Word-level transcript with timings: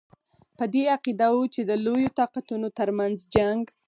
په 0.57 0.63
دې 0.73 0.83
عقیده 0.95 1.27
وو 1.33 1.43
چې 1.53 1.61
د 1.69 1.71
لویو 1.85 2.15
طاقتونو 2.19 2.67
ترمنځ 2.79 3.17
جنګ. 3.35 3.61